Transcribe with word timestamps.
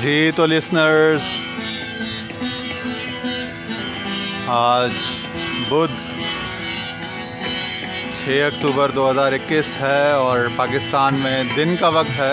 جی 0.00 0.30
تو 0.36 0.46
لسنرز 0.46 1.22
آج 4.46 4.90
بدھ 5.68 6.00
چھ 8.12 8.48
اکتوبر 8.52 8.88
دو 8.88 9.10
ہزار 9.10 9.32
اکیس 9.32 9.80
ہے 9.80 10.10
اور 10.10 10.38
پاکستان 10.56 11.14
میں 11.14 11.42
دن 11.56 11.76
کا 11.80 11.88
وقت 11.88 12.18
ہے۔ 12.18 12.32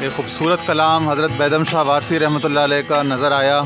ایک 0.00 0.16
خوبصورت 0.16 0.66
کلام 0.66 1.08
حضرت 1.08 1.30
بیدم 1.36 1.64
شاہ 1.64 1.82
وارسی 1.82 2.18
رحمۃ 2.18 2.44
اللہ 2.44 2.60
علیہ 2.60 2.88
کا 2.88 3.02
نظر 3.02 3.32
آیا۔ 3.32 3.62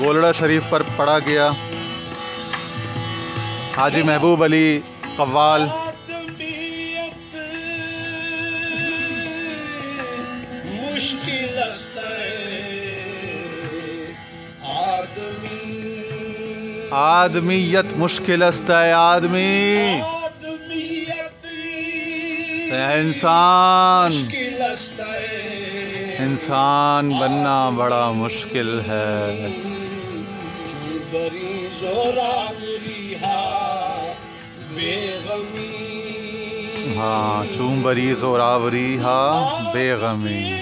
گولڑا 0.00 0.32
شریف 0.32 0.62
پر 0.68 0.82
پڑھا 0.96 1.18
گیا۔ 1.18 1.50
حاجی 3.76 4.02
محبوب 4.02 4.44
علی 4.44 4.80
قوال۔ 5.20 5.62
آدمیت 5.62 7.32
مشکل 10.82 11.58
آدمیت 16.90 17.92
مشکل 17.96 18.42
است 18.42 18.70
ہے 18.70 18.92
آدمی۔ 18.92 20.00
انسان۔ 22.72 24.12
انسان 26.18 27.10
بننا 27.10 27.70
بڑا 27.70 28.10
مشکل 28.10 28.80
ہے۔ 28.80 29.48
ہاں 37.00 37.44
چون 37.56 37.80
بری 37.82 38.14
زوراوری 38.14 38.98
ہا، 38.98 39.20
بے 39.72 39.92
غمی۔ 39.92 40.52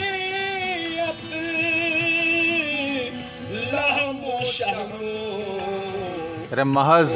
ارے 6.53 6.65
محض 6.65 7.13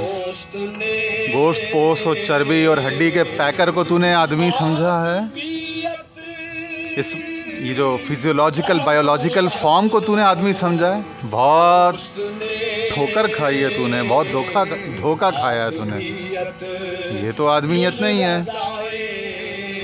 گوشت، 1.34 1.62
پوس 1.72 2.06
و 2.06 2.14
چربی 2.14 2.64
اور 2.64 2.78
ہڈی 2.78 3.10
کے 3.10 3.24
پیکر 3.24 3.70
کو 3.70 3.84
تو 3.84 3.98
نے 3.98 4.14
آدمی 4.14 4.50
سمجھا 4.58 4.96
ہے؟ 5.06 5.40
اس، 6.96 7.16
یہ 7.60 7.74
جو 7.74 7.96
فزیولوجیکل 8.08 8.78
بایولوجیکل 8.78 9.48
فارم 9.60 9.88
کو 9.88 10.00
تو 10.00 10.16
نے 10.16 10.22
آدمی 10.22 10.52
سمجھا 10.52 10.96
ہے؟ 10.96 11.00
بہت 11.30 12.18
ٹھوکر 12.94 13.26
کھائی 13.26 13.64
ہے 13.64 13.68
تو 13.68 13.86
نے، 13.86 14.02
بہت 14.08 14.26
دھوکا 14.32 14.64
دھوکا 15.00 15.30
کھایا 15.30 15.64
ہے 15.64 15.70
تو 15.70 15.84
نے۔ 15.84 15.96
یہ 17.22 17.30
تو 17.36 17.48
آدمیت 17.48 18.00
نہیں 18.00 18.22
ہے۔ 18.22 18.42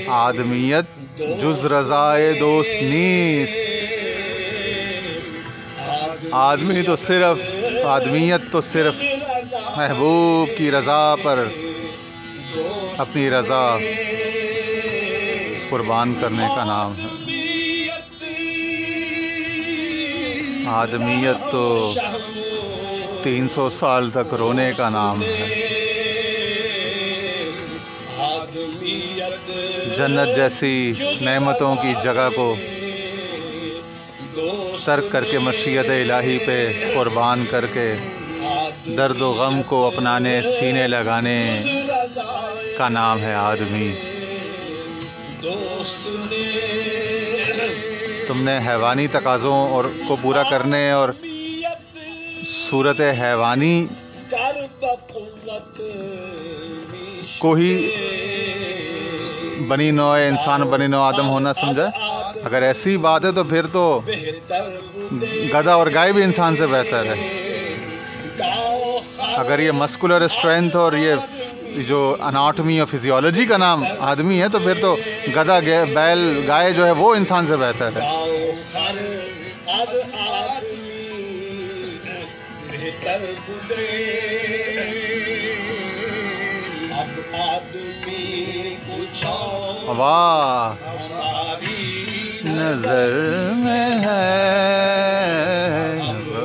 آدمیت، 0.09 1.17
جز 1.17 1.65
رضائے 1.65 2.33
دوست 2.33 2.75
نیس۔ 2.81 3.49
آدمی 6.31 6.81
تو 6.81 6.95
صرف، 6.95 7.37
آدمیت 7.85 8.41
تو 8.51 8.61
صرف 8.61 9.03
محبوب 9.77 10.57
کی 10.57 10.71
رضا 10.71 11.15
پر 11.23 11.45
اپنی 12.97 13.29
رضا 13.29 13.77
قربان 15.69 16.13
کرنے 16.21 16.45
کا 16.55 16.63
نام 16.63 16.93
ہے۔ 16.97 17.29
آدمیت 20.67 21.51
تو 21.51 21.93
تین 23.23 23.47
سو 23.47 23.69
سال 23.69 24.09
تک 24.09 24.33
رونے 24.33 24.71
کا 24.77 24.89
نام 24.89 25.23
ہے۔ 25.23 25.88
جنت 29.97 30.35
جیسی 30.35 30.93
نعمتوں 31.21 31.75
کی 31.75 31.93
جگہ 32.03 32.29
کو 32.35 32.55
ترک 34.85 35.11
کر 35.11 35.23
کے 35.23 35.39
مشیت 35.39 35.89
الہی 35.89 36.37
پہ 36.45 36.57
قربان 36.95 37.45
کر 37.49 37.65
کے 37.65 37.95
درد 38.97 39.21
و 39.21 39.31
غم 39.31 39.61
کو 39.63 39.85
اپنانے، 39.87 40.41
سینے 40.59 40.87
لگانے 40.87 41.39
کا 42.77 42.89
نام 42.89 43.19
ہے 43.19 43.33
آدمی۔ 43.33 43.91
تم 48.27 48.43
نے 48.43 48.57
حیوانی 48.67 49.07
تقاضوں 49.07 49.69
اور 49.69 49.85
کو 50.07 50.15
پورا 50.21 50.43
کرنے 50.49 50.91
اور 50.91 51.09
صورت 52.45 53.01
حیوانی 53.21 53.85
کو 57.39 57.53
ہی 57.53 57.73
بنی 59.69 59.89
نو 59.91 60.09
انسان 60.11 60.61
بنی 60.69 60.87
نو، 60.87 61.01
آدم 61.01 61.27
ہونا 61.29 61.53
سمجھا؟ 61.53 61.89
اگر 62.43 62.61
ایسی 62.61 62.95
بات 62.97 63.25
ہے 63.25 63.31
تو 63.31 63.43
پھر 63.43 63.65
تو 63.71 63.83
گدھا 65.53 65.73
اور 65.73 65.87
گائے 65.93 66.11
بھی 66.11 66.23
انسان 66.23 66.55
سے 66.55 66.67
بہتر 66.67 67.05
ہے۔ 67.05 67.17
اگر 69.35 69.59
یہ 69.59 69.71
مسکولر 69.71 70.21
اسٹرینتھ 70.21 70.75
اور 70.75 70.93
یہ 70.93 71.15
جو 71.87 72.15
اناٹمی 72.19 72.79
اور 72.79 72.87
فزیولوجی 72.87 73.45
کا 73.45 73.57
نام 73.57 73.83
آدمی 74.11 74.41
ہے 74.41 74.47
تو 74.49 74.59
پھر 74.59 74.81
تو 74.81 74.95
گدھا 75.35 75.59
بیل، 75.93 76.43
گائے 76.47 76.71
جو 76.73 76.85
ہے 76.85 76.91
وہ 76.91 77.13
انسان 77.15 77.47
سے 77.47 77.55
بہتر 77.57 77.89
ہے۔ 77.95 78.28
واہ 89.99 90.75
نظر 92.45 93.13
میں 93.55 93.99
ہے 94.05 94.39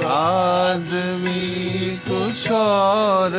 آدمی 0.04 1.96
کچھ 2.08 2.52
اور۔ 2.52 3.30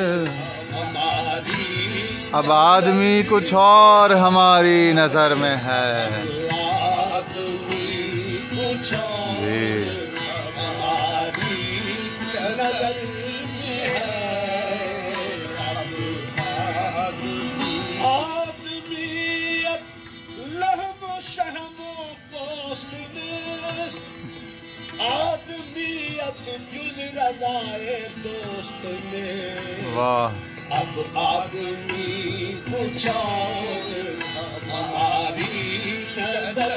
اب 2.32 2.52
آدمی 2.52 3.22
کچھ 3.30 3.54
اور 3.54 4.10
ہماری 4.10 4.92
نظر 4.94 5.36
میں 5.36 5.56
ہے۔ 5.56 6.10
کچھ 8.52 8.94
اور 8.94 9.46
جی۔ 9.46 9.84
جز 27.26 28.24
دوست 28.24 28.86
نیست 28.86 29.98
واہ۔ 29.98 30.32
اب 30.74 31.18
آدمی 31.18 32.54
کچھ 32.72 33.08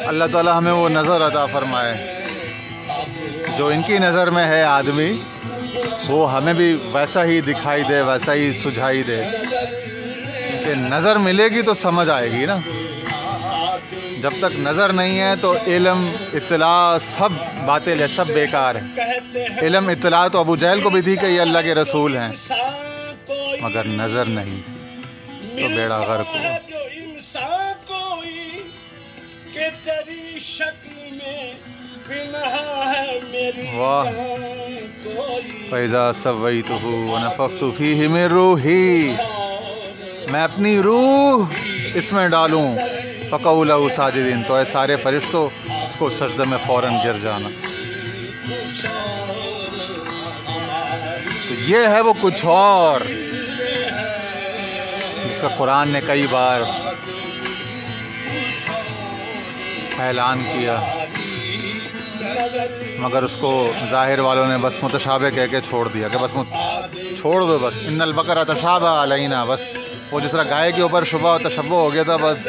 اللہ 0.07 0.25
تعالیٰ 0.33 0.59
ہمیں 0.59 0.73
وہ 0.73 0.89
نظر 0.89 1.27
عطا 1.27 1.47
فرمائے۔ 1.47 2.23
جو 3.57 3.67
ان 3.67 3.83
کی 3.83 3.99
نظر 3.99 4.31
میں 4.31 4.45
ہے 4.45 4.63
آدمی، 4.63 5.21
وہ 6.09 6.37
ہمیں 6.37 6.55
بھی 6.55 6.79
ویسا 6.93 7.25
ہی 7.25 7.41
دکھائی 7.41 7.83
دے، 7.89 8.03
ویسا 8.03 8.35
ہی 8.35 8.53
سجھائی 8.53 9.03
دے۔ 9.03 9.23
کہ 10.65 10.75
نظر 10.75 11.17
ملے 11.17 11.49
گی 11.49 11.63
تو 11.63 11.75
سمجھ 11.75 12.11
آئے 12.11 12.31
گی 12.31 12.47
نا۔ 12.47 12.57
جب 14.23 14.31
تک 14.39 14.61
نظر 14.61 14.93
نہیں 14.93 15.21
ہے 15.21 15.35
تو 15.41 15.55
علم، 15.67 16.11
اطلاع، 16.35 16.99
سب 16.99 17.29
باطل 17.67 18.01
ہے 18.01 18.07
سب 18.07 18.27
بیکار 18.27 18.75
ہے 18.75 19.01
علم، 19.67 19.89
اطلاع 19.89 20.29
تو 20.29 20.39
ابو 20.39 20.57
جہل 20.57 20.81
کو 20.81 20.91
بھی 20.91 21.01
تھی 21.01 21.17
کہ 21.17 21.27
یہ 21.27 21.41
اللہ 21.41 21.59
کے 21.65 21.75
رسول 21.75 22.17
ہیں۔ 22.17 22.29
مگر 23.61 23.85
نظر 23.85 24.25
نہیں 24.25 24.61
تھی۔ 24.67 24.75
تو 25.63 25.69
بیڑا 25.69 25.99
غرق 25.99 26.37
ہوا۔ 26.37 26.59
واہ۔ 33.75 34.13
فیضا 35.71 36.13
سویت 36.13 36.71
ہو 36.71 37.19
نفقت 37.19 37.65
فیہ 37.79 38.09
من 38.09 38.25
روحی 38.25 39.15
میں 40.31 40.45
اپنی 40.45 40.79
روح 40.79 41.47
اس 41.95 42.13
میں 42.13 42.29
ڈالوں۔ 42.29 42.77
فقول 43.31 43.71
ساجدین، 43.95 44.43
تو 44.47 44.55
اے 44.55 44.65
سارے 44.65 44.97
فرشتوں 44.97 45.49
اس 45.85 45.97
کو 45.97 46.09
سجدہ 46.11 46.45
میں 46.45 46.59
فوراً 46.67 46.95
گر 47.05 47.17
جانا۔ 47.23 47.49
تو 51.49 51.55
یہ 51.67 51.87
ہے 51.89 52.01
وہ 52.01 52.13
کچھ 52.21 52.45
اور، 52.47 53.01
جس 55.25 55.41
کا 55.41 55.49
قرآن 55.57 55.89
نے 55.89 56.01
کئی 56.07 56.27
بار 56.31 56.61
اعلان 59.99 60.43
کیا۔ 60.53 60.77
مگر 62.99 63.23
اس 63.23 63.37
کو 63.41 63.51
ظاہر 63.91 64.19
والوں 64.19 64.47
نے 64.47 64.57
بس 64.59 64.83
متشابہ 64.83 65.29
کہہ 65.35 65.47
کے 65.51 65.61
چھوڑ 65.69 65.87
دیا، 65.89 66.09
کہ 66.09 66.19
بس 66.19 66.35
مت 66.35 66.49
چھوڑ 67.19 67.41
دو 67.41 67.59
بس۔ 67.59 67.75
ان 67.87 68.01
البقرہ 68.01 68.45
تشابہ 68.45 69.03
علینا، 69.03 69.45
بس 69.45 69.65
وہ 70.13 70.21
جس 70.21 70.31
طرح 70.31 70.45
گائے 70.51 70.73
کے 70.73 70.83
اوپر 70.83 71.05
شبہ 71.05 71.35
و 71.35 71.39
تشبہ 71.49 71.77
ہو 71.77 71.93
گیا 71.93 72.03
تھا، 72.03 72.17
بس 72.17 72.47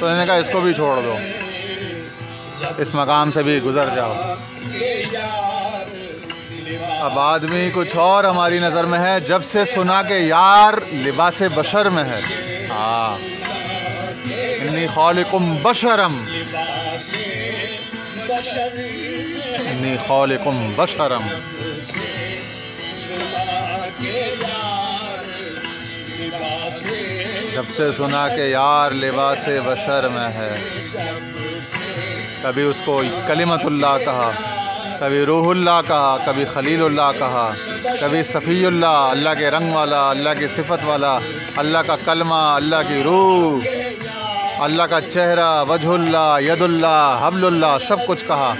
تو 0.00 0.06
انہوں 0.06 0.20
نے 0.20 0.26
کہا 0.26 0.34
اس 0.34 0.50
کو 0.50 0.60
بھی 0.60 0.74
چھوڑ 0.74 1.00
دو۔ 1.02 1.16
اس 2.78 2.94
مقام 2.94 3.30
سے 3.30 3.42
بھی 3.42 3.62
گزر 3.62 3.88
جاؤ۔ 3.96 4.14
اب 7.00 7.18
آدمی 7.18 7.70
کچھ 7.74 7.96
اور 7.96 8.24
ہماری 8.24 8.58
نظر 8.58 8.84
میں 8.84 8.98
ہے۔ 8.98 9.20
جب 9.20 9.44
سے 9.44 9.64
سنا 9.64 10.02
کہ 10.02 10.14
یار 10.14 10.94
لباس 10.94 11.42
بشر 11.54 11.88
میں 11.88 12.04
ہے۔ 12.04 12.20
ہاں۔ 12.70 13.24
انی 14.68 14.86
خالقم 14.94 15.56
بشرم۔ 15.62 16.24
انی 19.58 19.96
خالقم 20.06 20.72
بشرم۔ 20.76 21.22
لباس 26.20 26.82
جب 27.54 27.62
سے 27.76 27.92
سنا 27.92 28.28
کہ 28.28 28.40
یار 28.40 28.90
لباس 28.90 29.48
بشر 29.64 30.08
میں 30.08 30.28
ہے۔ 30.28 30.78
کبھی 32.42 32.62
اس 32.62 32.82
کو 32.84 33.02
کلمت 33.26 33.66
اللہ 33.66 33.98
کہا، 34.04 34.30
کبھی 35.00 35.22
روح 35.22 35.50
اللہ 35.50 35.80
کہا، 35.88 36.16
کبھی 36.26 36.44
خلیل 36.44 36.84
اللہ 36.84 37.10
کہا، 37.18 37.52
کبھی 38.00 38.22
صفی 38.22 38.66
اللہ 38.66 38.86
اللہ 38.86 39.30
کے 39.38 39.50
رنگ 39.50 39.72
والا، 39.72 40.10
اللہ 40.10 40.28
کی 40.38 40.48
صفت 40.48 40.84
والا، 40.84 41.18
اللہ 41.56 41.78
کا 41.78 41.96
کلمہ، 42.04 42.34
اللہ 42.34 42.88
کی 42.88 43.02
روح، 43.02 43.68
اللہ 44.58 44.82
کا 44.82 45.00
چہرہ، 45.00 45.64
وجہ 45.68 45.88
اللہ، 45.88 46.36
ید 46.40 46.62
اللہ، 46.62 47.18
حبل 47.22 47.46
اللہ، 47.46 47.78
سب 47.88 48.06
کچھ 48.06 48.24
کہا۔ 48.24 48.54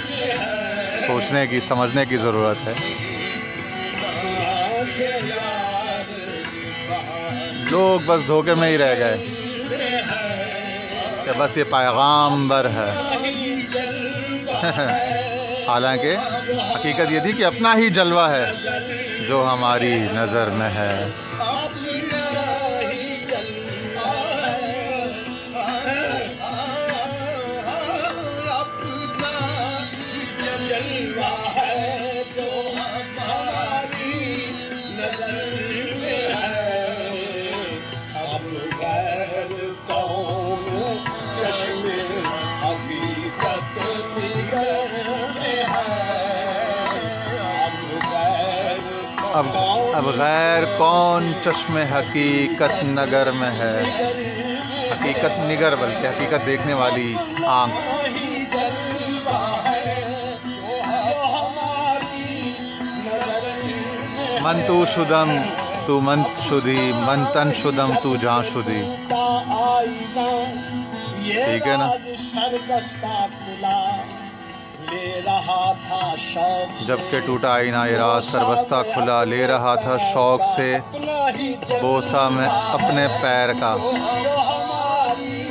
سوچنے 1.07 1.47
کی، 1.47 1.61
سمجھنے 1.61 2.05
کی 2.05 2.17
ضرورت 2.17 2.69
ہے۔ 2.69 3.05
لوگ 7.75 8.01
بس 8.07 8.27
دھوکے 8.27 8.55
میں 8.55 8.69
ہی 8.71 8.79
رہ 8.79 8.95
گئے 8.99 9.17
کہ 11.25 11.31
بس 11.39 11.57
یہ 11.57 11.65
پیغام 11.65 12.49
بر 12.49 12.67
ہے۔ 12.75 12.91
حالانکہ 15.69 16.17
حقیقت 16.75 17.13
یہ 17.13 17.21
تھی 17.21 17.33
کہ 17.33 17.45
اپنا 17.45 17.75
ہی 17.77 17.89
جلوہ 17.89 18.29
ہے 18.29 18.45
جو 19.29 19.45
ہماری 19.53 19.95
نظر 20.13 20.51
میں 20.51 20.71
ہے۔ 20.71 20.93
غیر 50.25 50.65
کون 50.79 51.33
چشم 51.45 51.77
حقیقت 51.77 52.85
نگر 52.85 53.31
میں 53.31 53.51
ہے؟ 53.51 53.83
حقیقت 54.93 55.39
نگر 55.39 55.75
بلکہ 55.75 56.07
حقیقت 56.07 56.47
دیکھنے 56.47 56.75
والی 56.75 57.15
آنکھ۔ 57.47 57.77
من 64.43 64.61
تو 64.67 64.85
شدم، 64.85 65.37
تو 65.87 66.01
منت 66.01 66.43
شدی، 66.49 66.93
من 67.07 67.25
تن 67.33 67.53
شدم، 67.63 67.93
تو 68.03 68.17
جاں 68.17 68.43
شدی۔ 68.43 68.83
ٹھیک 71.45 71.67
ہے 71.67 71.77
نا؟ 71.77 71.89
رہا 75.27 75.73
تھا 75.89 76.15
شوق 76.19 76.83
جبکہ 76.87 77.21
ٹوٹا 77.21 77.55
آئینہ 77.55 77.91
یہ 77.91 77.97
راز 77.97 78.25
سربستہ 78.25 78.75
کھلا 78.95 79.25
لے 79.25 79.47
رہا 79.47 79.75
تھا 79.75 79.97
شوق 80.13 80.41
سے، 80.57 80.77
بوسا 81.83 82.29
میں 82.29 82.49
اپنے 82.49 83.07
پیر 83.23 83.53
کا 83.53 83.77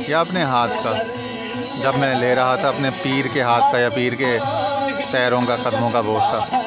یا 0.07 0.19
اپنے 0.19 0.43
ہاتھ 0.43 0.83
کا۔ 0.83 0.91
جب 1.81 1.97
میں 1.97 2.15
لے 2.15 2.35
رہا 2.35 2.55
تھا 2.55 2.67
اپنے 2.67 2.89
پیر 3.01 3.25
کے 3.33 3.41
ہاتھ 3.41 3.63
کا 3.71 3.79
یا 3.79 3.89
پیر 3.89 4.13
کے 4.13 4.39
پیروں 5.11 5.41
کا، 5.41 5.55
قدموں 5.55 5.89
کا 5.89 6.01
بوسا۔ 6.01 6.61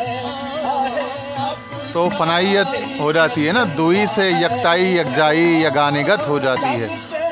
تو 1.92 2.08
فنائیت 2.18 3.00
ہو 3.00 3.12
جاتی 3.12 3.46
ہے 3.46 3.52
نا، 3.52 3.64
دوئی 3.76 4.06
سے 4.06 4.30
یکتائی، 4.30 4.98
یکجائی، 4.98 5.64
یگانگت 5.64 6.28
ہو 6.28 6.38
جاتی 6.38 6.82
ہے۔ 6.82 6.86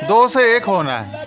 دو 0.07 0.27
سے 0.27 0.53
ایک 0.53 0.67
ہونا 0.67 1.07
ہے۔ 1.07 1.25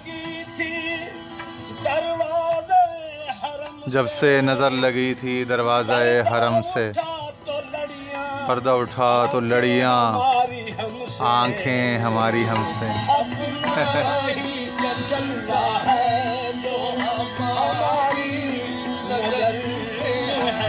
جب 3.88 4.10
سے 4.10 4.40
نظر 4.40 4.70
لگی 4.70 5.14
تھی 5.14 5.44
دروازہ 5.44 5.92
حرم 6.32 6.62
سے، 6.74 6.92
پردہ 8.46 8.70
اٹھا 8.70 9.26
تو 9.32 9.40
لڑیاں، 9.40 10.18
آنکھیں 11.18 11.98
ہماری 11.98 12.48
ہم 12.48 12.64
سے۔ 12.80 12.86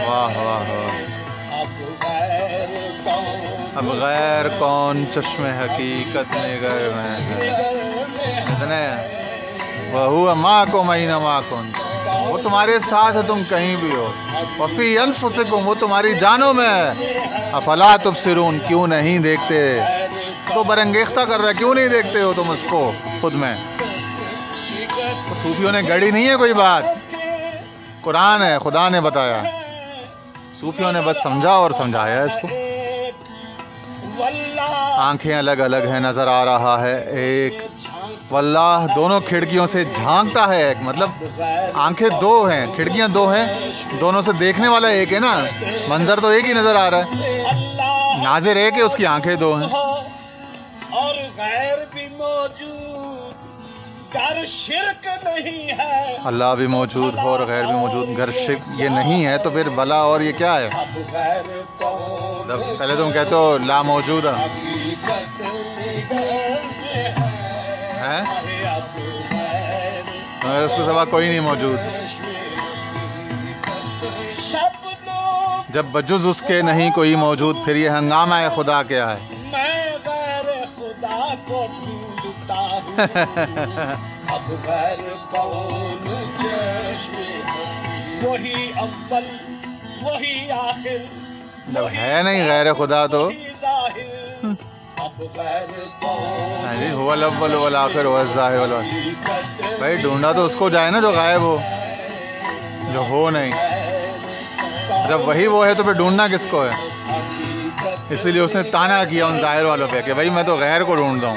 واہ 0.06 0.36
واہ 0.36 0.70
واہ۔ 0.70 1.00
اب 3.74 3.84
غیر 3.86 4.48
کون 4.58 5.04
چشم 5.14 5.44
حقیقت 5.44 6.36
نگر 6.36 6.90
میں 6.96 7.20
ہے۔ 7.20 7.50
اتنے۔ 8.36 8.96
وہ 9.92 10.34
ماں 10.34 10.66
کو 10.70 10.82
مہینہ 10.82 11.18
ماں 11.18 11.42
کون 11.48 11.70
وہ 12.30 12.38
تمہارے 12.38 12.80
ساتھ 12.80 13.16
ہے، 13.16 13.22
تم 13.26 13.42
کہیں 13.48 13.76
بھی 13.76 13.94
ہو۔ 13.94 14.12
وفی 14.58 14.98
انفسکم، 14.98 15.68
وہ 15.68 15.74
تمہاری 15.74 16.14
جانوں 16.14 16.54
میں 16.54 16.68
ہے۔ 16.68 17.18
افلا 17.52 17.96
تبصرون، 18.02 18.58
کیوں 18.68 18.86
نہیں 18.86 19.18
دیکھتے؟ 19.18 19.80
تو 20.54 20.64
برنگیختہ 20.64 21.20
کر 21.20 21.40
رہا 21.40 21.48
ہے 21.48 21.54
کیوں 21.54 21.74
نہیں 21.74 21.88
دیکھتے 21.88 22.22
ہو 22.22 22.32
تم 22.36 22.50
اس 22.50 22.64
کو 22.70 22.92
خود 23.20 23.34
میں؟ 23.34 23.54
صوفیوں 25.42 25.72
نے 25.72 25.80
گڑی 25.88 26.10
نہیں 26.10 26.28
ہے 26.28 26.36
کوئی 26.36 26.52
بات۔ 26.52 26.82
قرآن 28.00 28.42
ہے، 28.42 28.58
خدا 28.64 28.88
نے 28.88 29.00
بتایا۔ 29.00 29.42
صوفیوں 30.60 30.92
نے 30.92 31.00
بس 31.00 31.16
سمجھا 31.22 31.50
اور 31.50 31.70
سمجھایا 31.70 32.22
اس 32.22 32.32
کو۔ 32.42 32.48
آنکھیں 34.98 35.38
الگ 35.38 35.50
الگ 35.50 35.76
ہیں، 35.76 36.00
نظر 36.00 36.28
آ 36.28 36.44
رہا 36.44 36.86
ہے، 36.86 37.10
ایک 37.10 37.58
واللہ 38.30 38.86
دونوں 38.96 39.20
کھڑکیوں 39.20 39.66
سے 39.66 39.84
جھانکتا 39.84 40.54
ہے۔ 40.54 40.62
ایک 40.68 40.76
مطلب 40.80 41.10
آنکھیں 41.74 42.08
دو 42.20 42.44
ہیں 42.48 42.66
کھڑکیاں 42.74 43.08
دو 43.08 43.32
ہیں 43.32 43.46
دونوں 44.00 44.22
سے 44.22 44.32
دیکھنے 44.40 44.68
والا 44.68 44.88
ایک 44.88 45.12
ہے 45.12 45.18
نا۔ 45.18 45.34
منظر 45.88 46.20
تو 46.20 46.28
ایک 46.28 46.46
ہی 46.46 46.52
نظر 46.52 46.76
آ 46.76 46.90
رہا 46.90 46.98
ہے۔ 46.98 48.22
ناظر 48.22 48.56
ایک 48.56 48.74
ہے 48.76 48.82
اس 48.82 48.94
کی 48.96 49.06
آنکھیں 49.06 49.34
دو 49.34 49.54
ہیں۔ 49.56 49.66
اور 50.90 51.14
غیر 51.36 51.78
بھی 51.92 52.08
موجود 52.18 53.34
گر 54.14 54.44
شرک 54.46 55.06
نہیں 55.24 55.78
ہے۔ 55.78 56.16
اللہ 56.24 56.54
بھی 56.58 56.66
موجود 56.66 57.18
ہو 57.18 57.28
اور 57.28 57.40
غیر 57.46 57.64
بھی 57.64 57.74
موجود۔ 57.74 58.16
گھر 58.16 58.30
شک 58.30 58.68
یہ 58.80 58.88
نہیں 58.88 59.26
ہے 59.26 59.38
تو 59.38 59.50
پھر 59.50 59.68
بلا 59.68 60.00
اور 60.10 60.20
یہ 60.20 60.32
کیا 60.38 60.54
ہے؟ 60.56 60.68
پہلے 62.78 62.94
تم 62.96 63.12
کہتے 63.12 63.34
ہو 63.34 63.58
لا 63.66 63.82
موجود۔ 63.82 64.26
ہے 64.26 64.46
اس 70.56 70.72
کو 70.76 70.84
سوا 70.84 71.04
کوئی 71.04 71.28
نہیں 71.28 71.40
موجود 71.40 71.78
جب 75.68 75.84
بجز 75.92 76.26
اس 76.26 76.42
کے 76.42 76.60
نہیں 76.62 76.90
کوئی 76.90 77.14
موجود 77.16 77.56
پھر 77.64 77.76
یہ 77.76 77.90
ہنگامہ 77.90 78.34
ہے 78.34 78.48
خدا 78.56 78.82
کیا 78.82 79.12
ہے 79.12 79.18
جب 91.68 91.86
ہے 91.88 92.22
نہیں 92.22 92.48
غیر 92.48 92.72
خدا 92.74 93.06
تو 93.06 93.30
ظاہر 96.70 96.82
ہاں 96.82 96.88
جی 96.88 96.94
ہوا 96.94 97.12
الاول 97.12 97.54
والآخر 97.54 98.04
هو 98.04 98.16
الظاہر 98.16 98.58
والباطن 98.58 99.14
بھائی، 99.78 99.96
ڈھونڈا 99.96 100.32
تو 100.32 100.46
اس 100.46 100.56
کو 100.56 100.68
جائے 100.68 100.90
نا 100.90 101.00
جو 101.00 101.10
غائب 101.10 101.40
ہو۔ 101.40 101.58
جو 102.92 103.00
ہو 103.00 103.30
نہیں۔ 103.30 103.52
جب 105.08 105.28
وہی 105.28 105.46
وہ 105.46 105.66
ہے 105.66 105.74
تو 105.74 105.82
پھر 105.82 105.92
ڈھونڈنا 105.92 106.28
کس 106.28 106.46
کو 106.50 106.64
ہے؟ 106.64 106.70
اسی 108.10 108.32
لیے 108.32 108.42
اس 108.42 108.54
نے 108.54 108.62
تانا 108.62 109.04
کیا 109.04 109.26
ان 109.26 109.40
ظاہر 109.40 109.64
والوں 109.64 109.86
پہ 109.90 110.00
کہ 110.00 110.14
بھائی، 110.14 110.30
میں 110.30 110.42
تو 110.42 110.56
غیر 110.56 110.84
کو 110.84 110.94
ڈھونڈتا 110.94 111.28
ہوں۔ 111.28 111.36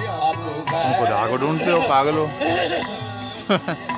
تم 0.72 1.06
خدا 1.06 1.26
کو 1.30 1.38
ڈھونڈتے 1.38 1.72
ہو، 1.72 1.80
پاگل 1.88 2.18
ہو۔ 2.18 2.28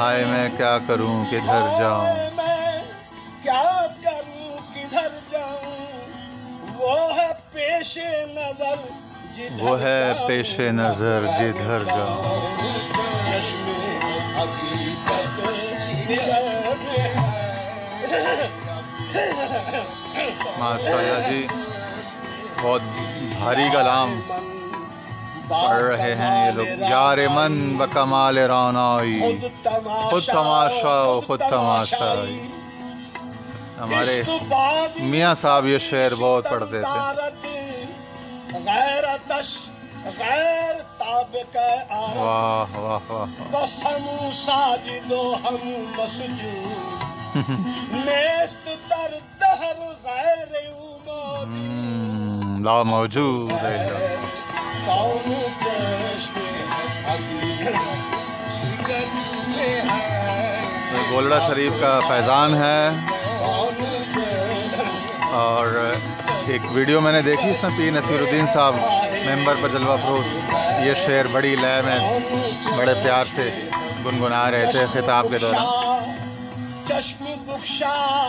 ہائے 0.00 0.24
میں 0.24 0.48
کیا 0.56 0.78
کروں؟ 0.86 1.24
کدھر 1.24 1.66
جاؤں؟ 1.78 2.14
میں 2.36 2.82
کیا 3.42 3.86
کروں؟ 4.02 4.58
کدھر 4.74 5.08
جاؤں؟ 5.30 5.76
وہ 6.76 7.16
ہے 7.16 7.26
پیش 7.52 7.98
نظر 8.34 8.74
جدھر 9.36 9.64
وہ 9.64 9.80
ہے۔ 9.80 10.12
پیش 10.28 10.60
نظر 10.60 11.26
جدھر 11.38 11.84
جاؤں۔ 11.84 12.46
ماشاء 20.58 20.90
اللہ 20.90 21.30
جی 21.30 21.46
بہت 22.62 22.82
بھاری 23.38 23.68
کلام۔ 23.72 24.20
پڑھ 25.50 25.82
رہے 25.82 26.14
ہیں 26.14 26.46
یہ 26.46 26.52
لوگ۔ 26.52 26.66
یار 26.90 27.18
من 27.34 27.76
و 27.80 27.84
کمال 27.92 28.38
رونائی 28.38 29.20
خود 30.10 30.24
تماشا 30.26 31.20
خود 31.26 31.40
تماشا 31.50 32.12
ہمارے 33.80 34.22
میاں 35.02 35.34
صاحب 35.34 35.66
یہ 35.66 35.78
شعر 35.78 36.14
بہت 36.18 36.50
پڑھتے 36.50 36.80
تھے۔ 36.82 36.98
غیر 40.18 40.74
تابق 40.98 41.56
آرت 41.56 42.16
واہ 42.16 42.76
واہ 42.76 43.10
واہ 43.12 43.26
بس 43.52 43.82
ہم 43.84 44.06
ساجد 44.46 45.12
و 45.12 45.34
ہم 45.44 45.56
مسجود۔ 45.96 46.98
نیست 48.06 48.68
در 48.90 49.12
دہر 49.40 49.78
غیر 50.04 50.54
ہم، 51.40 52.62
لا 52.64 52.82
موجود 52.82 53.52
ہے۔ 53.52 54.19
گولڈا 61.10 61.38
شریف 61.48 61.72
کا 61.80 62.00
فیضان 62.08 62.54
ہے 62.54 62.88
اور 65.32 65.92
ایک 66.46 66.62
ویڈیو 66.72 67.00
میں 67.00 67.12
نے 67.12 67.22
دیکھی 67.22 67.50
اس 67.50 67.62
میں 67.62 67.70
پیر 67.78 67.90
نصیر 67.90 68.20
الدین 68.20 68.46
صاحب 68.46 68.74
ممبر 69.26 69.54
پر 69.62 69.68
جلوہ 69.68 69.96
فروز 69.96 70.44
یہ 70.86 70.94
شعر 70.94 71.24
بڑی 71.32 71.56
لے 71.56 71.80
میں 71.84 72.20
بڑے 72.76 72.94
پیار 72.94 73.24
سے 73.24 73.50
گنگنا 74.04 74.50
رہے 74.50 74.72
تھے 74.72 74.86
خطاب 74.92 75.26
کے 75.30 75.38
دوران۔ 75.38 76.10
چشم 76.88 77.24
بخشا 77.44 78.28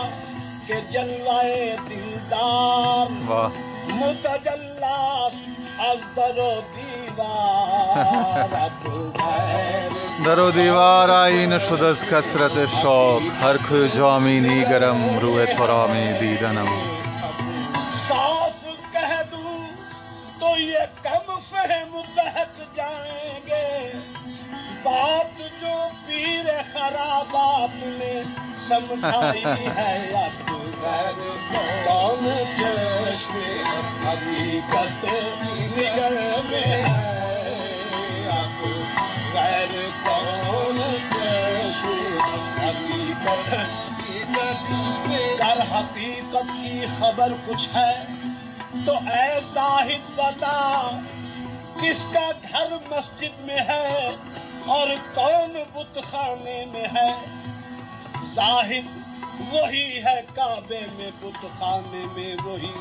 کے 0.66 0.74
جلوائے 0.90 1.76
دلدار۔ 1.90 3.30
واہ۔ 3.30 3.48
متجلاس 3.88 5.40
از 5.90 6.00
در 6.16 6.38
و 6.42 6.62
دیوار 6.74 8.48
در 10.24 10.38
و 10.40 10.50
دیوار 10.50 11.10
آیین 11.10 11.58
شد 11.58 11.82
از 11.82 12.04
کسرت 12.04 12.66
شوق 12.82 13.22
هر 13.42 13.56
که 13.56 13.96
جامینی 13.96 14.64
گرم 14.64 15.18
روی 15.18 15.46
تو 15.46 15.66
را 15.66 15.86
می 15.86 16.12
دیدنم. 16.12 16.68
صاف 18.08 18.62
کہہ 18.92 19.22
دوں 19.30 19.58
تو 20.38 20.48
یہ 20.60 20.84
کم 21.02 21.38
فہم 21.48 21.90
بہک 22.16 22.76
جائیں 22.76 23.40
گے۔ 23.46 23.92
بات 24.84 25.38
جو 25.60 25.76
پیر 26.06 26.46
خرابات 26.72 27.74
نے 27.98 28.22
سمجھائی 28.68 29.44
ہے، 29.76 29.94
اب 30.24 30.50
غیر 30.82 31.16
کون 31.84 32.26
چشم 33.12 34.06
حقیقت 34.06 35.04
نگر 35.72 36.14
میں 36.50 36.60
ہے 36.60 36.84
اب 38.28 38.62
غیر 39.34 39.74
کون 40.04 40.78
چشم 41.10 42.20
حقیقت 42.58 43.52
گر 45.40 45.60
حقیقت 45.72 46.52
کی 46.54 46.86
خبر 46.98 47.32
کچھ 47.46 47.68
ہے 47.74 47.92
تو 48.86 48.94
اے 49.08 49.28
زاہد 49.52 50.08
بتا 50.16 50.60
کس 51.82 52.04
کا 52.12 52.30
گھر 52.42 52.72
مسجد 52.90 53.40
میں 53.40 53.60
ہے 53.68 54.08
اور 54.68 54.88
کون 55.14 55.56
بت 55.74 55.98
خانے 56.10 56.64
میں 56.72 56.86
ہے 56.94 57.10
زاہد 58.34 59.00
وہی 59.52 60.02
ہے 60.04 60.20
کعبے 60.34 60.80
میں 60.96 61.10
بت 61.20 61.46
خانے 61.58 62.04
میں 62.14 62.34
وہی 62.44 62.72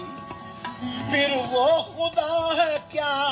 پھر 1.12 1.32
وہ 1.51 1.65
خدا 1.94 2.32
ہے 2.58 2.77
کیا 2.89 3.30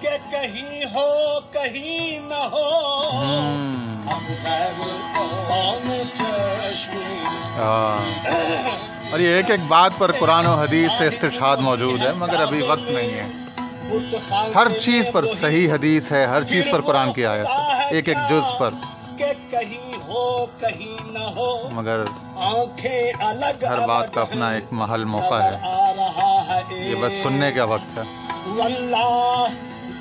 کہ 0.00 0.08
کہیں 0.30 0.84
ہو 0.94 1.40
کہیں 1.52 2.18
نہ 2.20 2.42
ہو؟ 2.52 2.68
غیر 4.44 4.72
کون۔ 5.16 5.98
اور 9.12 9.18
یہ 9.18 9.28
ایک 9.28 9.50
ایک 9.50 9.60
بات 9.68 9.90
پر 9.98 10.12
قرآن 10.12 10.46
و 10.46 10.54
حدیث 10.54 10.92
سے 10.92 11.06
استشہاد 11.06 11.56
موجود 11.56 12.00
ہے 12.00 12.12
مگر 12.16 12.40
ابھی 12.40 12.62
وقت 12.62 12.90
نہیں 12.90 13.10
ہے۔ 13.10 13.26
ہر 14.54 14.78
چیز 14.78 15.08
پر 15.12 15.26
صحیح 15.26 15.72
حدیث 15.72 16.12
ہے 16.12 16.24
ہر 16.26 16.44
چیز 16.44 16.66
پر 16.72 16.80
قرآن 16.80 17.12
کی 17.12 17.26
آیت 17.26 17.46
ہے 17.46 17.84
ایک 17.90 18.08
ایک 18.08 18.16
جز 18.30 18.58
پر۔ 18.58 18.74
کہ 19.18 19.24
کہیں 19.50 19.92
ہو 20.08 20.46
کہیں 20.60 21.12
نہ 21.12 21.24
ہو۔ 21.36 21.68
مگر 21.72 22.04
ہر 22.42 23.86
بات 23.88 24.14
کا 24.14 24.20
اپنا 24.20 24.50
ایک 24.50 24.64
محل 24.70 25.04
موقع 25.04 25.34
ہے۔ 25.34 25.58
یہ 26.70 26.94
بس 27.00 27.12
سننے 27.22 27.52
کا 27.52 27.64
وقت 27.64 27.98
ہے۔ 27.98 28.02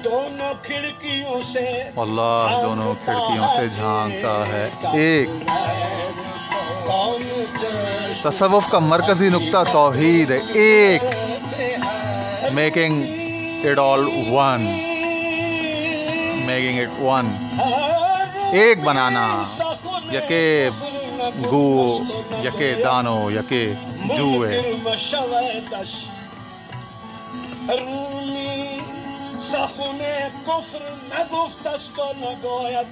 دونوں 0.03 0.53
کھڑکیوں 0.63 1.41
سے 1.53 1.84
اللہ 1.96 2.60
دونوں 2.63 2.94
کھڑکیوں 3.06 3.48
سے 3.56 3.67
جھانکتا 3.67 4.48
ہے۔ 4.48 4.70
ایک۔ 4.94 5.29
تصوف 8.24 8.70
کا 8.70 8.79
مرکزی 8.79 9.29
نقطہ 9.29 9.58
توحید 9.72 10.32
ہے۔ 10.32 10.38
ایک۔ 10.53 11.01
Making 12.53 13.03
it 13.65 13.79
all 13.79 14.03
one 14.32 14.62
making 16.46 16.79
it 16.79 17.01
one 17.01 17.38
ایک 18.51 18.84
بنانا۔ 18.84 19.44
یکے 20.13 20.70
گو 21.51 22.00
یکے 22.43 22.74
دانو 22.84 23.31
یکے 23.31 23.74
جوئے۔ 24.15 24.62
مشودش 24.84 26.05
رومی 27.69 28.79
سخن 29.39 30.00
کفر 30.48 30.84
نگفت 31.12 31.67
است 31.67 32.00
و 32.00 32.13
نگوید 32.17 32.88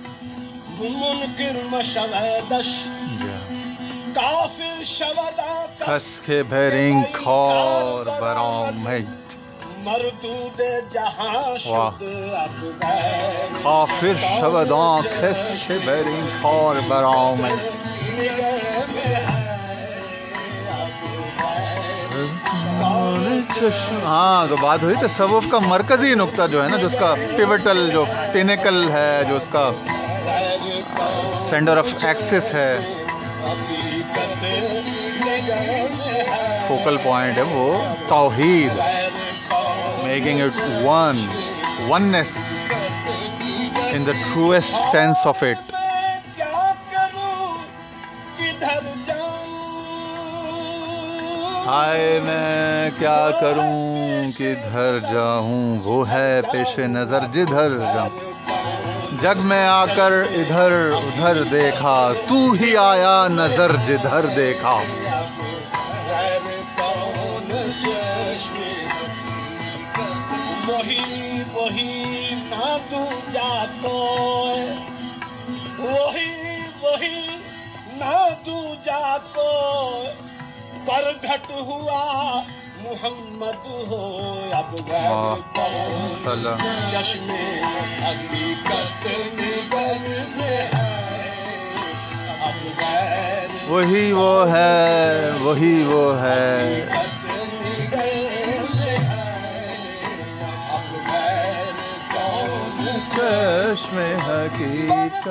منکر 0.80 1.56
مشودش۔ 1.72 2.70
کافر 4.16 4.84
شود 4.84 5.40
کس 5.88 6.22
که 6.22 6.44
برین 6.44 7.04
کار 7.04 8.06
برآمد۔ 8.06 9.08
مردود 9.86 10.62
جهان 10.94 11.58
شد 11.58 11.94
کافر 13.64 14.16
شود 14.40 15.06
کس 15.06 15.68
که 15.68 15.74
برین 15.78 16.28
کار 16.44 16.76
برآمد۔ 16.90 17.85
ہاں 24.04 24.48
تو 24.48 24.56
بات 24.62 24.84
ہوئی 24.84 24.96
تصوف 25.02 25.48
کا 25.52 25.60
مرکزی 25.60 26.14
نقطہ 26.14 26.48
جو 26.52 26.64
ہے 26.64 26.70
نا، 26.70 26.78
جو 26.78 26.88
اس 26.88 26.96
کا 27.00 27.16
پیوٹل 27.38 27.90
جو 27.94 28.06
پینیکل 28.34 28.90
ہے، 28.90 29.24
جو 29.30 29.36
اس 29.36 29.48
کا 29.52 29.72
غیر 30.26 30.82
کون 30.98 31.30
سینٹر 31.30 31.78
آف 31.78 31.88
ایکسس 32.02 32.54
ہے۔ 32.54 32.80
فوکل 36.68 36.98
پوائنٹ 36.98 37.38
ہے 37.38 37.42
وہ 37.42 37.82
توحید۔ 38.08 38.72
Making 40.04 40.42
it 40.42 40.62
one 40.84 41.28
oneness 41.90 42.38
in 43.92 44.08
the 44.08 44.12
truest 44.12 44.74
sense 44.92 45.28
of 45.28 45.44
it 45.44 45.75
ہائے 51.76 52.20
میں 52.24 52.90
کیا 53.00 53.30
کروں 53.42 54.26
کدھر 54.38 55.00
جاؤں؟ 55.00 55.80
وہ 55.84 56.10
ہے 56.10 56.42
پیش 56.52 56.80
نظر 56.80 57.20
جدھر 57.32 57.78
جاؤں۔ 57.78 58.10
جگ 59.22 59.40
میں 59.40 59.68
آ 59.68 59.86
کر 59.86 60.12
ادھر 60.32 60.92
ادھر 60.94 61.44
دیکھا، 61.44 62.12
تو 62.28 62.52
ہی 62.52 62.78
آیا 62.78 63.28
نظر 63.28 63.76
جدھر 63.86 64.26
دیکھا۔ 64.26 64.74
وہی 70.68 71.44
وہی 71.54 72.36
نہ 72.50 72.78
دوجا 72.92 73.66
کوئی 73.82 74.62
وہی 75.80 76.60
وہی 76.82 77.38
نہ 77.94 78.28
دوجا 78.46 79.18
کوئی 79.34 80.25
پرگھٹ 80.86 81.50
ہوا 81.52 82.02
محمد 82.82 83.68
ہو 83.90 84.04
اب 84.54 84.74
غیر 84.88 85.42
سلام. 86.24 86.60
چشم 86.92 87.30
حقیقت 88.02 89.06
نگر 89.36 89.98
میں 90.38 90.68
ہے 90.74 90.84
وہی 93.68 94.12
وہ 94.12 94.34
ہے 94.52 95.32
وہی 95.40 95.82
وہ 95.84 96.04
ہے 96.22 96.84
چشم 103.16 103.98
حقیقت 104.22 105.28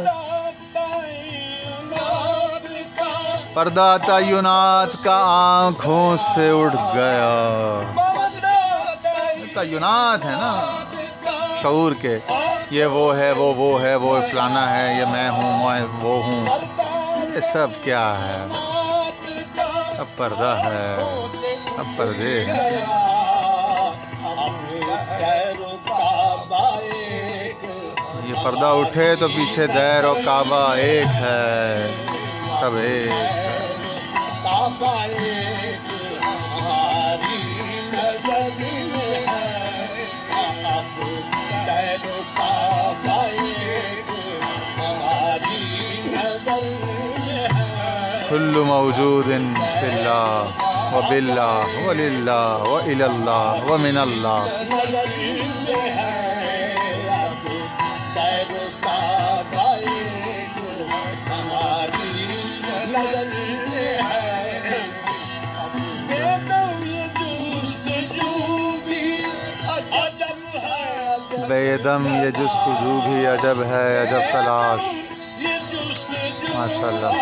پردہ 3.55 3.97
تعینات 4.07 5.05
کا 5.05 5.23
آنکھوں 5.27 6.17
سے 6.17 6.51
اٹھ 6.51 6.77
گیا۔ 6.95 7.81
تعینات 9.55 10.25
ہے 10.25 10.31
نا۔ 10.31 10.85
شعور 11.63 11.93
کے۔ 12.01 12.19
یہ 12.71 12.87
وہ 12.87 13.17
ہے، 13.17 13.33
وہ 13.33 13.55
وہ 13.55 13.83
ہے، 13.83 13.95
وہ 13.95 14.19
فلانا 14.33 14.77
ہے، 14.77 15.01
یہ 15.01 15.05
میں 15.05 15.31
ہوں، 15.31 15.71
میں 15.71 15.83
وہ 16.03 16.25
ہوں۔ 16.25 16.45
یہ 17.35 17.41
سب 17.53 17.69
کیا 17.85 18.15
ہے؟ 18.19 18.47
اب 19.99 20.17
پردہ 20.17 20.57
ہے۔ 20.65 20.97
اب 21.79 21.85
پردے 21.97 22.45
ہیں۔ 22.45 22.71
یہ 28.25 28.35
پردہ 28.45 28.67
اٹھے 28.67 29.15
تو 29.15 29.29
پیچھے 29.29 29.67
دیر 29.67 30.05
و 30.05 30.15
کعبہ 30.25 30.75
ایک 30.75 31.07
ہے۔ 31.07 31.91
سب 32.65 32.77
ایک 32.77 33.09
ہے۔ 33.09 33.55
كل 48.31 48.55
موجود 48.67 49.27
في 49.81 49.89
الله 49.89 50.31
وبالله 50.95 51.87
ولله 51.87 52.47
وإلى 52.73 53.07
الله 53.07 53.73
ومن 53.73 53.97
الله 53.99 54.41
بے 55.19 55.24
دم 71.85 72.07
یہ 72.25 72.31
جستجو 72.31 73.01
بھی 73.05 73.27
عجب 73.27 73.63
ہے، 73.63 74.03
عجب 74.03 74.33
تلاش۔ 74.33 74.81
ماشاء 76.55 76.87
اللہ 76.87 77.13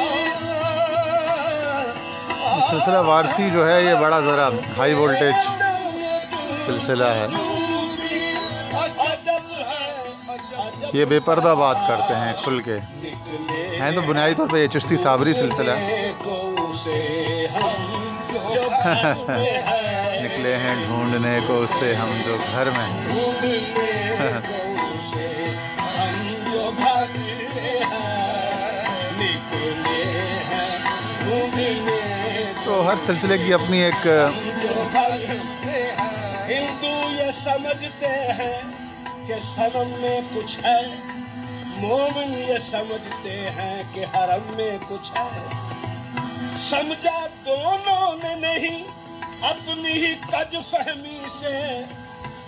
سلسلہ 2.71 2.99
وارسی 2.99 3.51
جو 3.51 3.69
ہے، 3.69 3.83
یہ 3.83 3.95
بڑا 3.95 4.21
ذرا 4.21 4.49
ہائی 4.79 4.95
وولٹیج 4.95 5.35
سلسلہ 6.67 7.05
ہے۔ 7.05 7.27
یہ 10.93 11.05
بے 11.05 11.21
پردہ 11.21 11.55
بات 11.59 11.77
کرتے 11.89 12.15
ہیں 12.15 12.33
کھل 12.45 12.61
کے۔ 12.61 12.79
ہیں 13.81 13.91
تو 13.91 14.01
بنیادی 14.01 14.35
طور 14.35 14.49
پہ 14.49 14.63
یہ 14.63 14.67
چشتی 14.67 14.97
صابری 14.97 15.33
سلسلہ۔ 15.33 15.71
نکلے 20.25 20.57
ہیں 20.57 20.75
ڈھونڈنے 20.87 21.39
کو، 21.47 21.63
اس 21.63 21.71
سے 21.71 21.95
ہم 21.95 22.11
جو 22.27 22.37
گھر 22.53 22.71
میں 22.71 22.87
ہیں۔ 22.87 23.92
تو 32.65 32.83
ہر 32.87 32.97
سلسلے 33.07 33.37
کی 33.39 33.53
اپنی 33.55 33.79
ایک 33.83 34.07
ہندو 36.49 36.95
یہ 37.13 37.31
سمجھتے 37.35 38.13
ہیں 38.39 38.61
کہ 39.27 39.39
سنم 39.41 39.91
میں 40.01 40.21
کچھ 40.35 40.57
ہے، 40.65 40.81
مومن 41.77 42.33
یہ 42.39 42.59
سمجھتے 42.59 43.35
ہیں 43.57 43.83
کہ 43.95 44.05
حرم 44.15 44.45
میں 44.57 44.77
کچھ 44.89 45.11
ہے۔ 45.13 45.47
سمجھا 46.61 47.27
دونوں 47.47 48.17
نے 48.23 48.35
نہیں، 48.41 48.83
اپنی 49.51 49.93
ہی 49.93 50.15
کج 50.31 50.57
فہمی 50.71 51.19
سے 51.41 51.57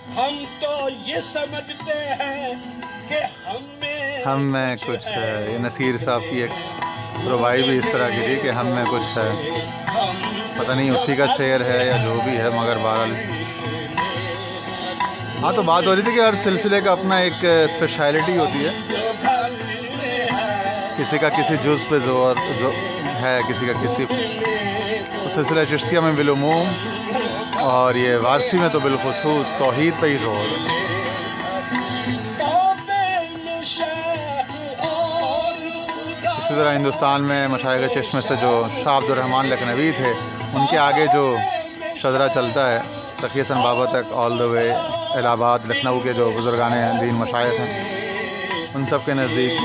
ہم 0.07 0.43
تو 0.59 0.89
یہ 1.05 1.15
سمجھتے 1.21 1.93
ہیں 2.19 2.53
کہ 3.09 3.47
ہم 3.47 3.63
میں 3.79 4.25
ہم 4.25 4.51
میں 4.51 4.75
کچھ 4.87 5.07
ہے۔ 5.07 5.47
یہ 5.51 5.57
نصیر 5.57 5.97
صاحب 5.97 6.21
کی 6.29 6.41
ایک 6.41 6.51
ربائی 7.27 7.63
بھی 7.63 7.77
اس 7.77 7.85
طرح 7.91 8.09
کی 8.09 8.25
تھی 8.25 8.35
کہ 8.35 8.49
ہم 8.49 8.67
میں 8.67 8.83
کچھ 8.91 9.17
ہے۔ 9.17 9.59
پتہ 10.57 10.71
نہیں 10.71 10.89
اسی 10.89 11.15
کا 11.15 11.25
شعر 11.25 11.61
ہے 11.61 11.85
یا 11.87 11.97
جو 12.03 12.19
بھی 12.23 12.37
ہے 12.37 12.49
مگر 12.49 12.77
بہرحال۔ 12.77 13.15
ہاں 15.41 15.53
تو 15.53 15.61
بات 15.61 15.85
ہو 15.85 15.95
رہی 15.95 16.01
تھی 16.01 16.11
کہ 16.11 16.19
ہر 16.19 16.35
سلسلے 16.35 16.81
کا 16.81 16.91
اپنا 16.91 17.17
ایک 17.17 17.45
اسپیشلٹی 17.45 18.37
ہوتی 18.37 18.67
ہے۔ 18.67 18.71
کسی 20.97 21.17
کا 21.17 21.29
کسی 21.29 21.55
جز 21.63 21.89
پہ 21.89 21.97
زور 21.97 22.35
ہے 23.21 23.39
کسی 23.49 23.65
کا 23.65 23.73
کسی۔ 23.83 24.05
سلسلہ 25.33 25.77
چشتیہ 25.77 25.99
میں 25.99 26.11
بالعموم 26.11 26.63
اور 27.65 27.95
یہ 27.95 28.15
وارسی 28.21 28.57
میں 28.57 28.69
تو 28.69 28.79
بالخصوص 28.79 29.57
توحید 29.57 29.93
پہ 29.99 30.07
ہی 30.07 30.17
زور 30.17 30.45
ہے۔ 30.49 30.73
اسی 36.37 36.53
طرح 36.55 36.73
ہندوستان 36.75 37.23
میں 37.23 37.47
مشاہد 37.47 37.87
چشمے 37.93 38.21
سے 38.21 38.35
جو 38.41 38.51
شاہ 38.83 38.97
عبد 38.97 39.09
الرحمٰن 39.11 39.45
لکھنوی 39.45 39.91
تھے، 39.97 40.11
ان 40.53 40.65
کے 40.71 40.77
آگے 40.77 41.05
جو 41.13 41.35
شجرہ 41.97 42.27
چلتا 42.33 42.71
ہے 42.71 42.79
تقی 43.21 43.43
سن 43.43 43.61
بابا 43.63 43.85
تک 43.85 44.13
آل 44.13 44.39
دا 44.39 44.45
وے 44.45 44.71
الہ 44.71 45.27
آباد، 45.27 45.59
لکھنؤ 45.65 45.99
کے 45.99 46.13
جو 46.13 46.31
بزرگان 46.37 46.71
دین 47.01 47.13
مشاہد 47.13 47.59
ہیں، 47.59 47.83
ان 48.75 48.85
سب 48.85 49.05
کے 49.05 49.13
نزدیک۔ 49.13 49.59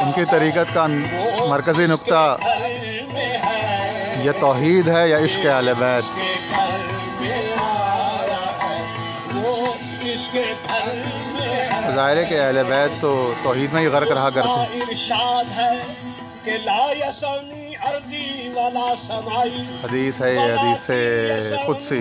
ان 0.00 0.12
کی 0.14 0.24
طریقت 0.30 0.74
کا 0.74 0.86
مرکزی 1.48 1.86
نقطہ 1.86 2.36
یہ 4.24 4.30
توحید 4.40 4.88
ہے 4.88 5.08
یا 5.08 5.18
عشق 5.18 5.46
اہل 5.46 5.72
بیت؟ 5.78 6.04
ظاہر 11.94 12.16
ہے 12.16 12.24
کہ 12.24 12.40
اہل 12.40 12.62
بیت 12.68 13.00
تو 13.00 13.32
توحید 13.42 13.72
میں 13.72 13.82
ہی 13.82 13.86
غرق 13.86 14.10
رہا 14.10 14.30
کرتے 14.30 14.48
ہیں 14.48 14.80
اردی 17.82 18.46
حدیث 19.84 20.20
ہے 20.20 20.34
یہ 20.34 20.40
حدیث 20.40 20.90
قدسی۔ 21.66 22.00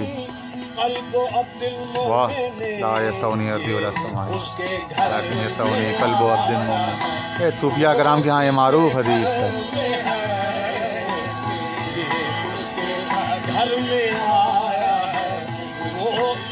قلب 0.76 1.18
عبد 1.36 1.64
واہ 1.96 2.30
لا 2.60 2.96
یسونی 3.02 3.52
ارضی 3.52 3.74
ولا 3.74 3.92
سمائی۔ 3.92 4.34
لیکن 4.34 5.38
یسونی 5.38 5.96
قلب 6.00 6.22
و 6.22 6.34
عبد 6.34 6.56
المومن 6.56 7.42
یہ 7.42 7.46
صوفیہ 7.62 7.88
کرام 7.88 8.22
کے 8.22 8.30
ہاں 8.30 8.46
یہ 8.46 8.52
معروف 8.52 8.96
حدیث 8.96 9.28
ہے۔ 9.28 9.89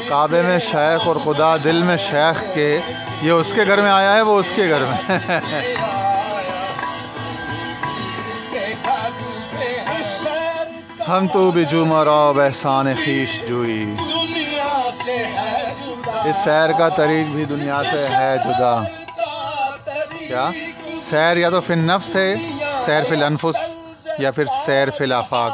کعبے 0.08 0.42
میں 0.42 0.58
شیخ 0.58 1.08
اور 1.08 1.16
خدا 1.24 1.56
دل 1.64 1.82
میں 1.82 1.96
شیخ 1.96 2.54
کے 2.54 2.78
یہ 3.22 3.30
اس 3.30 3.52
کے 3.52 3.66
گھر 3.66 3.80
میں 3.80 3.90
آیا 3.90 4.14
ہے، 4.14 4.22
وہ 4.22 4.40
اس 4.40 4.52
کے 4.54 4.68
گھر 4.68 4.78
میں۔ 4.78 5.18
ہم 11.08 11.26
تو 11.32 11.50
بھی 11.50 11.64
جو 11.64 11.86
مراب 11.86 12.40
احسان 12.40 12.86
خیش 13.04 13.40
جوئی۔ 13.48 13.94
اس 16.24 16.36
سیر 16.44 16.72
کا 16.72 16.88
طریق 16.88 17.26
بھی 17.26 17.44
دنیا 17.44 17.82
سے 17.90 18.06
ہے 18.08 18.36
جدا۔ 18.44 18.80
کیا؟ 20.18 20.50
سیر 21.00 21.36
یا 21.36 21.50
تو 21.50 21.60
فی 21.60 21.72
النفس 21.72 22.16
ہے، 22.16 22.34
سیر 22.86 23.04
فی 23.04 23.14
الانفس 23.14 23.74
یا 24.18 24.30
پھر 24.30 24.44
سیر 24.66 24.90
فی 24.90 25.04
الافاق۔ 25.04 25.52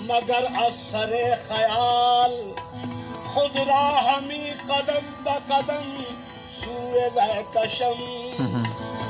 مگر 0.00 0.44
اثر 0.66 1.10
خیال۔ 1.48 2.52
خود 3.34 3.56
راہ 3.68 4.06
ہمی 4.06 4.44
قدم 4.68 5.04
بقدم 5.24 5.88
سوئے 6.52 7.42
کشم۔ 7.54 8.00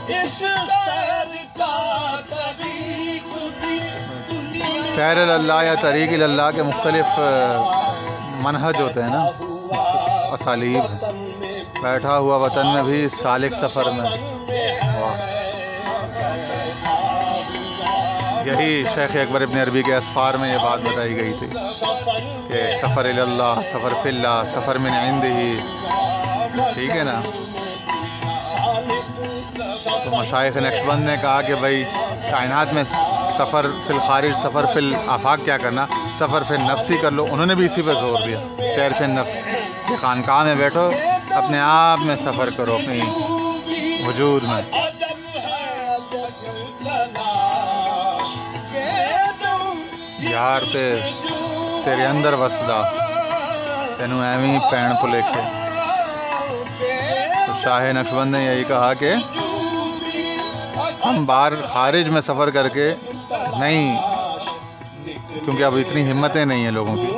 اس 0.09 0.33
سیر 0.39 1.35
کا 1.59 2.21
طریق 2.31 3.29
دنیا 4.31 4.83
سیر 4.95 5.19
اللہ 5.35 5.63
یا 5.65 5.75
طریق 5.81 6.13
اللہ 6.23 6.51
کے 6.55 6.63
مختلف 6.63 7.19
منہج 8.43 8.81
ہوتے 8.81 9.03
ہیں 9.03 9.11
نا۔ 9.11 9.25
اسالیب 10.33 11.05
بیٹھا 11.83 12.19
ہوا 12.19 12.37
وطن 12.37 12.67
میں 12.67 12.83
بھی 12.83 13.09
سالک 13.09 13.55
سفر 13.55 13.91
میں۔ 13.91 14.11
یہی 18.45 18.85
شیخ 18.95 19.17
اکبر 19.17 19.41
ابن 19.41 19.61
عربی 19.61 19.83
کے 19.83 19.95
اسفار 19.95 20.35
میں 20.35 20.53
یہ 20.53 20.59
بات 20.59 20.79
بتائی 20.79 21.17
گئی 21.17 21.33
تھی 21.39 21.47
کہ 22.49 22.77
سفر 22.83 23.05
اللہ، 23.05 23.55
سفر 23.73 23.93
فی 24.03 24.09
اللہ، 24.09 24.43
سفر 24.47 24.79
من 24.79 24.91
عند 24.91 25.25
ہی 25.25 25.61
ٹھیک 26.75 26.91
ہے 26.91 27.03
نا؟ 27.05 27.21
تو 30.05 30.11
مشائق 30.11 30.57
نقشبند 30.57 31.05
نے 31.05 31.17
کہا 31.23 31.43
کہ 31.43 31.55
بھائی، 31.55 31.85
کائنات 32.31 32.73
میں 32.73 32.85
سفر 33.37 33.67
فی 33.87 33.93
الخارج، 33.93 34.37
سفر 34.37 34.67
فی 34.67 34.79
الافاق 34.79 35.39
کیا 35.45 35.59
کرنا؟ 35.59 35.87
سفر 36.19 36.43
فی 36.43 36.57
نفسی 36.57 36.97
کر 37.03 37.11
لو۔ 37.11 37.27
انہوں 37.31 37.47
نے 37.47 37.55
بھی 37.55 37.67
اسی 37.67 37.83
پہ 37.83 37.93
زور 38.01 38.19
دیا۔ 38.27 38.39
سیر 38.75 38.91
فی 38.99 39.07
نفس 39.07 39.35
کہ 39.89 39.97
خانقاہ 39.97 40.45
میں 40.45 40.55
بیٹھو، 40.55 40.91
اپنے 41.31 41.59
آپ 41.61 41.99
میں 41.99 42.17
سفر 42.17 42.49
کرو، 42.57 42.75
اپنی 42.75 43.01
وجود 44.07 44.45
میں۔ 44.45 44.90
تم 50.41 50.47
یار 50.47 50.63
تے 50.73 50.83
تیرے 51.85 52.05
اندر 52.07 52.33
وسدا 52.41 52.81
تینوں 53.99 54.23
ایویں 54.25 54.59
پین 54.71 54.93
پلیکھے 55.03 55.41
تو 57.47 57.53
شاہ 57.63 57.91
نقشبند 57.93 58.35
نے 58.35 58.43
یہی 58.45 58.65
کہا 58.69 58.93
کہ 58.95 59.13
ہم 61.05 61.25
باہر 61.27 61.57
خارج 61.67 62.09
میں 62.09 62.21
سفر 62.21 62.51
کر 62.51 62.69
کے 62.69 62.93
نہیں 63.59 63.97
کیونکہ 65.35 65.63
اب 65.65 65.77
اتنی 65.77 66.11
ہمتیں 66.11 66.45
نہیں 66.45 66.65
ہیں 66.65 66.71
لوگوں 66.71 66.97
کی 66.97 67.13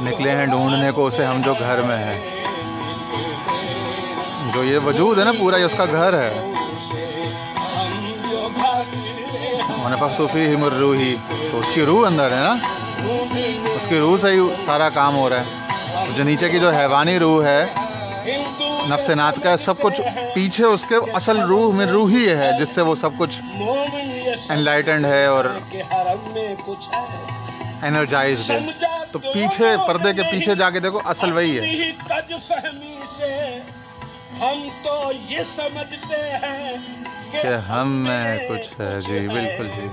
نکلے 0.00 0.30
ہیں 0.30 0.46
ڈھونڈنے 0.46 0.90
کو 0.90 1.06
اسے 1.06 1.24
ہم 1.24 1.40
جو 1.44 1.54
گھر 1.60 1.82
میں 1.82 1.98
ہے 1.98 2.18
جو 4.54 4.64
یہ 4.64 4.78
وجود 4.84 5.18
ہے 5.18 5.24
نا 5.24 5.32
پورا 5.38 5.56
یہ 5.56 5.64
اس 5.64 5.74
کا 5.76 5.84
گھر 5.86 6.18
ہے 6.18 6.53
منفق 9.84 10.18
تو 10.18 10.26
فی 10.26 10.54
ہمر 10.54 10.72
روحی 10.72 11.16
تو 11.50 11.58
اس 11.58 11.70
کی 11.74 11.80
روح 11.80 12.06
اندر 12.06 12.24
ہے 12.24 12.36
نا؟ 12.36 12.56
اس 13.76 13.86
کی 13.86 13.98
روح 13.98 14.18
سے 14.18 14.28
ہی 14.28 14.38
سارا 14.66 14.88
کام 14.88 15.16
ہو 15.16 15.30
رہا 15.30 15.40
ہے۔ 15.40 15.44
جو 16.16 16.24
نیچے 16.24 16.48
کی 16.48 16.58
جو 16.58 16.70
حیوانی 16.70 17.18
روح 17.18 17.44
ہے، 17.44 17.66
نفس 18.88 19.10
نات 19.10 19.34
کا 19.42 19.56
سب 19.56 19.80
کچھ 19.80 20.00
پیچھے 20.34 20.64
اس 20.64 20.84
کے 20.88 20.94
اصل 21.12 21.40
روح 21.40 21.74
میں 21.74 21.86
روح 21.86 22.10
ہی 22.10 22.28
ہے، 22.28 22.50
جس 22.60 22.68
سے 22.68 22.80
وہ 22.80 22.96
سب 22.96 23.10
کچھ 23.18 23.42
انلائٹنڈ 24.50 25.06
ہے 25.06 25.26
اور 25.26 25.44
کے 25.70 25.82
ہے۔ 28.50 28.60
تو 29.12 29.18
پیچھے، 29.18 29.76
پردے 29.88 30.12
کے 30.12 30.22
پیچھے 30.22 30.54
جا 30.54 30.70
کے 30.70 30.80
دیکھو، 30.80 31.00
اصل 31.04 31.32
وہی 31.32 31.58
ہے۔ 31.58 31.76
ہم 34.40 34.68
تو 34.84 35.12
یہ 35.28 35.38
سمجھتے 35.42 36.16
ہیں 36.16 36.76
کہ 37.42 37.70
ہم 37.70 37.88
میں 37.92 38.38
کچھ 38.48 38.80
ہے 38.80 39.00
جی 39.00 39.28
بالکل 39.28 39.68
جی۔ 39.68 39.88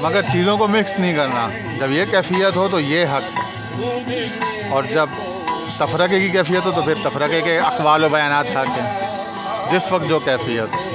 مگر 0.00 0.22
چیزوں 0.32 0.58
کو 0.58 0.68
مکس 0.68 0.98
نہیں 0.98 1.16
کرنا۔ 1.16 1.48
جب 1.80 1.90
یہ 1.90 2.04
کیفیت 2.10 2.56
ہو 2.56 2.68
تو 2.68 2.80
یہ 2.80 3.06
حق۔ 3.06 3.22
ہے 3.22 4.68
اور 4.70 4.84
جب 4.84 5.06
تفرقے 5.78 6.20
کی 6.20 6.28
کیفیت 6.28 6.66
ہو 6.66 6.70
تو 6.70 6.82
پھر 6.82 6.94
تفرقے 7.04 7.40
کے 7.40 7.58
اقوال 7.58 8.04
و 8.04 8.08
بیانات 8.08 8.46
حق 8.50 8.78
ہیں۔ 8.78 9.16
جس 9.72 9.92
وقت 9.92 10.08
جو 10.08 10.18
کیفیت 10.18 10.74
ہو۔ 10.74 10.90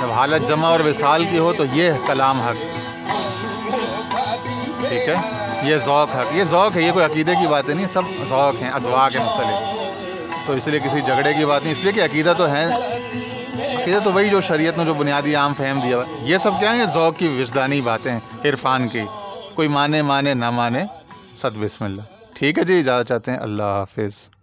جب 0.00 0.10
حالت 0.12 0.48
جمع 0.48 0.68
اور 0.68 0.80
وصال 0.80 1.24
کی 1.24 1.38
ہو 1.38 1.52
تو 1.52 1.64
یہ 1.72 1.92
کلام 2.06 2.40
حق۔ 2.40 2.56
ٹھیک 4.88 5.08
ہے؟ 5.08 5.37
یہ 5.62 5.76
ذوق 5.76 6.14
ہے 6.14 6.22
یہ 6.32 6.44
ذوق 6.44 6.76
ہے، 6.76 6.82
یہ 6.82 6.92
کوئی 6.92 7.04
عقیدے 7.04 7.34
کی 7.34 7.46
باتیں 7.46 7.74
نہیں، 7.74 7.86
سب 7.86 8.02
ذوق 8.28 8.62
ہیں 8.62 8.70
ازواق 8.70 9.16
ہیں 9.16 9.24
مختلف۔ 9.24 9.78
تو 10.46 10.52
اس 10.52 10.68
لیے 10.68 10.80
کسی 10.80 11.00
جھگڑے 11.00 11.34
کی 11.34 11.44
بات 11.44 11.62
نہیں، 11.62 11.72
اس 11.72 11.80
لیے 11.80 11.92
کہ 11.92 12.04
عقیدہ 12.04 12.34
تو 12.36 12.50
ہے۔ 12.50 12.66
عقیدہ 13.82 13.98
تو 14.04 14.12
وہی 14.12 14.28
جو 14.28 14.40
شریعت 14.40 14.78
نے 14.78 14.84
جو 14.84 14.94
بنیادی 14.94 15.34
عام 15.34 15.54
فہم 15.54 15.80
دیا 15.80 15.96
یہ 16.22 16.38
سب 16.38 16.50
کیا 16.60 16.72
ہیں؟ 16.72 16.80
یہ 16.80 16.84
ذوق 16.84 17.18
کی 17.18 17.28
وجدانی 17.28 17.80
باتیں 17.80 18.18
عرفان 18.44 18.88
کی۔ 18.88 19.02
کوئی 19.54 19.68
مانے 19.68 20.02
مانے 20.02 20.34
نہ 20.34 20.50
مانے 20.50 20.84
صد 21.36 21.56
بسم 21.56 21.84
اللہ۔ 21.84 22.02
ٹھیک 22.34 22.58
ہے 22.58 22.64
جی 22.64 22.78
اجازت 22.78 23.08
چاہتے 23.08 23.30
ہیں۔ 23.30 23.38
اللہ 23.38 23.62
حافظ۔ 23.62 24.37